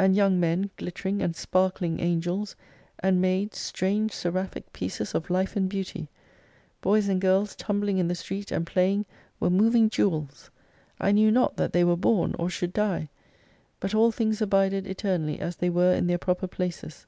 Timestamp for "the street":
8.08-8.50